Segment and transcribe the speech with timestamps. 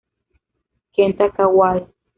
[0.93, 1.79] Kenta Kawai